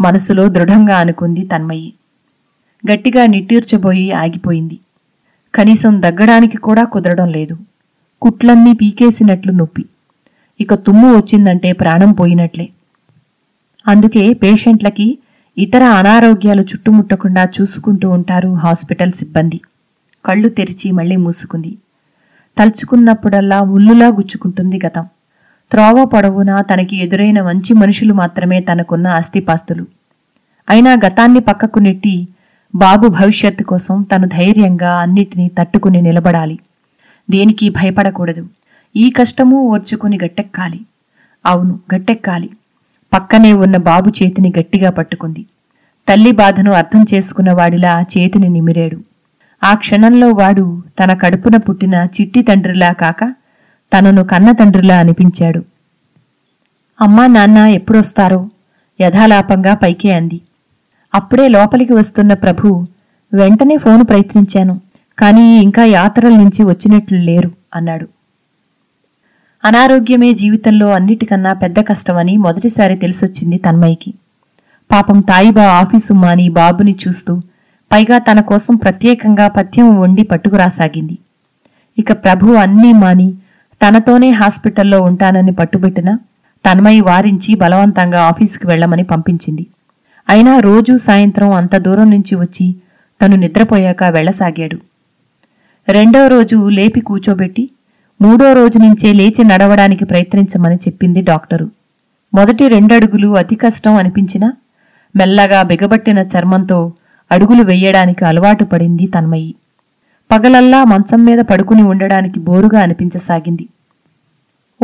మనసులో 0.00 0.48
దృఢంగా 0.48 0.96
అనుకుంది 0.96 1.46
తన్మయి. 1.46 1.92
గట్టిగా 2.92 3.26
నిట్టూర్చబోయి 3.26 4.12
ఆగిపోయింది. 4.12 4.78
కనీసం 5.54 6.02
దగ్గడానికి 6.02 6.56
కూడా 6.56 6.84
కుదరడం 6.84 7.28
లేదు. 7.30 7.56
కుట్లన్నీ 8.22 8.72
పీకేసినట్లు 8.72 9.52
నొప్పి. 9.52 9.84
ఇక 10.60 10.74
తుమ్ము 10.74 11.16
వచ్చిందంటే 11.16 11.72
ప్రాణం 11.72 12.12
పోయినట్లే. 12.12 12.68
అందుకే 13.86 14.32
పేషెంట్లకి 14.32 15.18
ఇతర 15.58 15.84
అనారోగ్యాలు 15.84 16.62
చుట్టుముట్టకుండా 16.62 17.48
చూసుకుంటూ 17.60 18.10
ఉంటారు 18.10 18.54
హాస్పిటల్ 18.54 19.12
సిబ్బంది. 19.12 19.60
కళ్ళు 20.24 20.48
తెరిచి 20.48 20.92
మళ్ళీ 20.92 21.16
మూసుకుంది. 21.16 21.78
తలుచుకున్నప్పుడల్లా 22.58 23.60
ఉల్లులా 23.60 24.08
గుచ్చుకుంటుంది 24.08 24.80
గతం. 24.86 25.06
త్రోవ 25.70 26.04
పొడవునా 26.04 26.60
తనకి 26.60 26.96
ఎదురైన 26.96 27.42
మంచి 27.42 27.74
మనుషులు 27.74 28.14
మాత్రమే 28.14 28.60
తనకున్న 28.60 29.06
అస్థిపాస్తులు 29.08 29.86
అయినా 30.70 30.92
గతాన్ని 30.92 31.40
పక్కకు 31.40 31.78
నెట్టి 31.78 32.28
బాబు 32.74 33.08
భవిష్యత్తు 33.08 33.64
కోసం 33.64 34.02
తను 34.02 34.28
ధైర్యంగా 34.28 34.94
అన్నిటినీ 34.94 35.50
తట్టుకుని 35.58 36.02
నిలబడాలి. 36.02 36.58
దేనికి 37.30 37.68
భయపడకూడదు. 37.68 38.46
ఈ 38.96 39.10
కష్టమూ 39.10 39.62
ఓర్చుకుని 39.62 40.18
గట్టెక్కాలి. 40.24 40.80
అవును 41.46 41.80
గట్టెక్కాలి. 41.94 42.50
పక్కనే 43.12 43.52
ఉన్న 43.52 43.76
బాబు 43.76 44.08
చేతిని 44.08 44.52
గట్టిగా 44.58 44.90
పట్టుకుంది. 44.90 45.46
తల్లి 46.08 46.32
బాధను 46.32 46.72
అర్థం 46.72 47.04
చేసుకున్న 47.14 47.52
వాడిలా 47.52 48.04
చేతిని 48.18 48.48
నిమిరాడు. 48.48 49.00
ఆ 49.64 49.74
క్షణంలో 49.74 50.28
వాడు 50.28 50.82
తన 50.98 51.14
కడుపున 51.14 51.56
పుట్టిన 51.56 52.06
చిట్టి 52.20 52.42
తండ్రిలా 52.42 52.92
కాక 52.92 53.34
తనను 53.92 54.24
కన్న 54.24 54.52
తండ్రిలా 54.52 54.98
అనిపించాడు. 54.98 55.64
అమ్మా 57.00 57.26
నాన్న 57.26 57.58
ఎప్పుడొస్తారో? 57.58 58.50
యథాలాపంగా 59.00 59.74
పైకే 59.74 60.10
అంది. 60.12 60.40
అప్పుడే 61.14 61.48
లోపలికి 61.48 61.92
వస్తున్న 61.92 62.34
ప్రభు 62.34 62.86
వెంటనే 63.34 63.76
ఫోను 63.76 64.04
ప్రయత్నించాను 64.04 64.80
కానీ 65.18 65.62
ఇంకా 65.62 65.84
యాత్రల 65.84 66.36
నుంచి 66.36 66.64
వచ్చినట్లు 66.64 67.18
లేరు 67.18 67.52
అన్నాడు. 67.74 68.08
అనారోగ్యమే 69.64 70.32
జీవితంలో 70.32 70.88
అన్నిటికన్నా 70.88 71.52
పెద్ద 71.52 71.80
కష్టమని 71.80 72.36
మొదటిసారి 72.36 72.96
తెలిసొచ్చింది 72.96 73.58
తన్మయ్యకి. 73.58 74.14
పాపం 74.92 75.20
తాయిబా 75.20 75.62
ఆఫీసు 75.62 76.12
మాని 76.12 76.48
బాబుని 76.48 76.96
చూస్తూ 77.08 77.42
పైగా 77.92 78.18
తన 78.18 78.40
కోసం 78.40 78.76
ప్రత్యేకంగా 78.76 79.48
పథ్యం 79.48 80.00
వండి 80.00 80.22
పట్టుకురాసాగింది. 80.22 81.18
ఇక 81.98 82.12
ప్రభు 82.12 82.54
అన్నీ 82.54 82.92
మాని 82.92 83.34
తనతోనే 83.82 84.30
హాస్పిటల్లో 84.30 85.02
ఉంటానని 85.02 85.52
పట్టుబెట్టిన 85.52 86.18
తన్మయి 86.64 87.00
వారించి 87.00 87.54
బలవంతంగా 87.54 88.22
ఆఫీసుకి 88.22 88.66
వెళ్ళమని 88.66 89.02
పంపించింది. 89.02 89.66
అయినా 90.28 90.58
రోజూ 90.58 90.96
సాయంత్రం 90.96 91.50
అంత 91.50 91.76
దూరం 91.76 92.10
నుంచి 92.10 92.34
వచ్చి 92.36 92.66
తను 93.22 93.36
నిద్రపోయాక 93.36 94.04
వెళ్ళసాగాడు 94.04 94.78
రెండో 95.88 96.26
రోజు 96.26 96.68
లేపి 96.68 97.00
కూచోబెట్టి 97.00 97.70
మూడో 98.22 98.52
రోజు 98.52 98.78
నుంచే 98.78 99.12
లేచి 99.12 99.44
నడవడానికి 99.44 100.04
ప్రయత్నించమని 100.04 100.74
చెప్పింది 100.74 101.22
డాక్టరు. 101.22 101.70
మొదటి 102.34 102.68
రెండడుగులు 102.68 103.36
అతి 103.36 103.54
కష్టం 103.54 103.94
అనిపించినా 103.94 104.52
మెల్లగా 105.16 105.62
బిగబట్టిన 105.62 106.18
చర్మంతో 106.18 106.92
అడుగులు 107.32 107.62
వెయ్యడానికి 107.62 108.24
అలవాటు 108.24 108.64
పడింది 108.64 109.06
తన్మయి. 109.06 109.54
పగలల్లా 110.30 110.84
మంచం 110.84 111.24
మీద 111.24 111.38
పడుకుని 111.38 111.82
ఉండడానికి 111.82 112.40
బోరుగా 112.40 112.82
అనిపించసాగింది. 112.82 113.68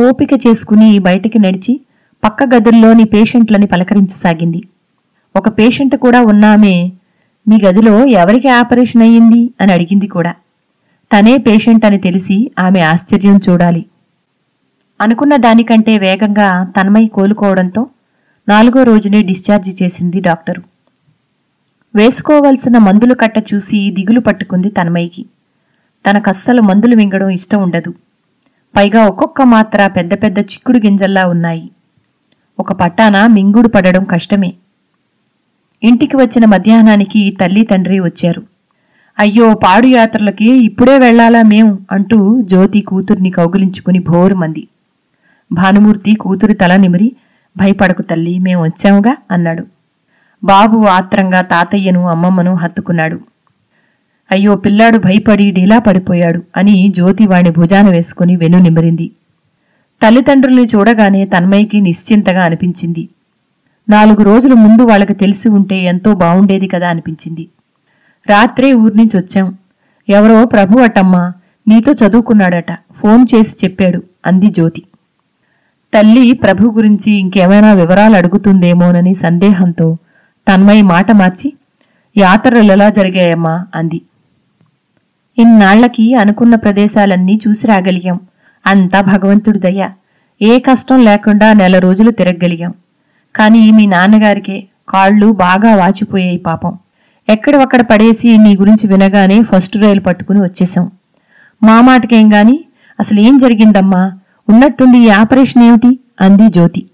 ఓపిక 0.09 0.29
చేసుకుని 0.47 0.99
బయటికి 0.99 1.39
నడిచి 1.39 1.81
పక్క 2.23 2.43
గదుల్లోని 2.43 3.03
పేషెంట్లని 3.03 3.65
పలకరించసాగింది. 3.65 4.63
ఒక 5.35 5.49
పేషెంట్ 5.49 5.95
కూడా 5.95 6.21
ఉన్నామే 6.21 6.91
మీ 7.47 7.59
గదిలో 7.65 8.05
ఎవరికి 8.05 8.47
ఆపరేషన్ 8.47 9.01
అయ్యింది? 9.01 9.53
అని 9.61 9.73
అడిగింది 9.73 10.07
కూడా. 10.07 10.33
తనే 11.11 11.37
పేషెంట్ 11.37 11.85
అని 11.85 11.97
తెలిసి 11.97 12.51
ఆమె 12.59 12.79
ఆశ్చర్యం 12.79 13.39
చూడాలి. 13.49 13.85
అనుకున్న 15.01 15.35
దానికంటే 15.35 15.97
వేగంగా 15.97 16.63
తన్మయి 16.63 17.07
కోలుకోవడంతో 17.07 17.87
నాలుగో 18.49 18.83
రోజునే 18.83 19.21
డిశ్చార్జి 19.21 19.75
చేసింది 19.83 20.19
డాక్టరు. 20.19 20.63
వేసుకోవలసిన 21.95 22.77
మందులు 22.77 23.13
కట్ట 23.13 23.53
చూసి 23.53 23.91
దిగులు 23.91 24.19
పట్టుకుంది 24.19 24.69
తన్మయికి. 24.69 25.25
తనకస్సలు 26.05 26.61
మందులు 26.61 26.95
మింగడం 26.95 27.29
ఇష్టం 27.29 27.63
ఉండదు. 27.63 27.93
పైగా 28.77 29.05
ఒక్కొక్క 29.05 29.41
మాత్ర 29.41 29.87
పెద్ద 29.87 30.13
పెద్ద 30.13 30.39
చిక్కుడు 30.39 30.77
గింజల్లా 30.77 31.27
ఉన్నాయి. 31.27 31.71
ఒక 32.59 32.71
పట్టాన 32.71 33.27
మింగుడు 33.27 33.67
పడడం 33.67 34.03
కష్టమే. 34.03 34.53
ఇంటికి 35.83 36.17
వచ్చిన 36.17 36.45
మధ్యాహ్నానికి 36.45 37.37
తల్లి 37.41 37.63
తండ్రి 37.63 37.99
వచ్చారు. 37.99 38.56
అయ్యో 39.19 39.53
పాడు 39.53 39.87
యాత్రలకి 39.87 40.45
ఇప్పుడే 40.45 40.97
వెళ్ళాలా 40.97 41.41
మేం 41.41 41.79
అంటూ 41.91 42.41
జ్యోతి 42.41 42.81
కూతుర్ని 42.81 43.29
కౌగిలించుకుని 43.29 43.99
భోరుమంది. 43.99 44.67
భానుమూర్తి 45.51 46.15
కూతురు 46.15 46.53
తల 46.53 46.75
నిమిరి 46.75 47.15
భయపడకు 47.57 48.01
తల్లి 48.01 48.39
మేం 48.39 48.61
వచ్చాముగా 48.61 49.17
అన్నాడు. 49.31 49.63
బాబు 50.43 50.77
ఆత్రంగా 50.85 51.41
తాతయ్యను 51.41 52.07
అమ్మమ్మను 52.07 52.55
హత్తుకున్నాడు. 52.55 53.19
అయ్యో 54.31 54.55
పిల్లాడు 54.55 54.97
భయపడి 54.97 55.51
డీలా 55.51 55.79
పడిపోయాడు 55.79 56.43
అని 56.57 56.91
జ్యోతి 56.95 57.27
వాణ్ణి 57.27 57.51
భుజాన 57.51 57.89
వేసుకుని 57.89 58.35
వెను 58.35 58.59
నిమిరింది. 58.59 59.11
తల్లిదండ్రుల్ని 60.01 60.65
చూడగానే 60.75 61.25
తన్మయ్యకి 61.25 61.81
నిశ్చింతగా 61.81 62.43
అనిపించింది. 62.43 63.09
నాలుగు 63.89 64.23
రోజుల 64.23 64.53
ముందు 64.53 64.83
వాళ్ళకి 64.83 65.13
తెలిసి 65.13 65.49
ఉంటే 65.49 65.77
ఎంతో 65.83 66.13
బావుండేది 66.15 66.67
కదా 66.67 66.89
అనిపించింది. 66.89 67.47
రాత్రే 68.29 68.73
ఊర్నుంచి 68.73 69.17
వచ్చాం. 69.17 69.57
ఎవరో 70.09 70.45
ప్రభు 70.45 70.79
అటమ్మా 70.79 71.33
నీతో 71.67 71.91
చదువుకున్నాడట 71.91 72.71
ఫోన్ 72.71 73.27
చేసి 73.35 73.57
చెప్పాడు 73.63 74.03
అంది 74.25 74.49
జ్యోతి. 74.49 74.83
తల్లి 75.93 76.33
ప్రభు 76.33 76.71
గురించి 76.71 77.11
ఇంకేమైనా 77.11 77.73
వివరాలు 77.73 78.15
అడుగుతుందేమోనని 78.15 79.15
సందేహంతో 79.15 79.97
తన్మయి 80.47 80.81
మాట 80.81 81.11
మార్చి 81.11 81.53
యాత్రలలా 82.17 82.89
జరిగాయమ్మా 82.89 83.65
అంది. 83.75 84.01
ఇన్నాళ్ళకి 85.37 86.15
అనుకున్న 86.15 86.55
ప్రదేశాలన్నీ 86.55 87.39
చూసి 87.47 87.67
రాగలిగాం. 87.67 88.19
అంతా 88.65 89.01
భగవంతుడి 89.01 89.59
దయ. 89.59 89.89
ఏ 90.41 90.59
కష్టం 90.59 91.01
లేకుండా 91.01 91.53
నెల 91.53 91.79
రోజులు 91.79 92.11
తిరగగలిగాం. 92.11 92.73
కానీ 93.35 93.71
మీ 93.71 93.85
నాన్నగారికే 93.85 94.63
కాళ్ళు 94.89 95.31
బాగా 95.31 95.75
వాచిపోయాయి 95.75 96.37
పాపం. 96.37 96.79
ఎక్కడవక్కడ 97.29 97.81
పడేసి 97.81 98.37
నీ 98.37 98.55
గురించి 98.55 98.87
వినగానే 98.87 99.43
ఫస్ట్ 99.43 99.77
రైలు 99.77 99.99
పట్టుకుని 99.99 100.39
వచ్చేశాం. 100.39 100.91
మా 101.63 101.81
మాటకేం 101.81 102.33
గాని 102.33 102.65
అసలేం 102.99 103.37
జరిగిందమ్మా? 103.37 104.11
ఉన్నట్టుండి 104.49 104.97
ఈ 104.97 105.09
ఆపరేషన్ 105.09 105.63
ఏమిటి? 105.63 105.99
అంది 106.21 106.49
జ్యోతి. 106.49 106.85